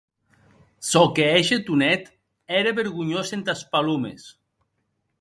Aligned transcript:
Çò 0.89 1.03
que 1.15 1.25
hège 1.33 1.57
Tonet 1.65 2.03
ère 2.57 2.69
vergonhós 2.79 3.29
entàs 3.37 3.61
Palomes. 3.71 4.23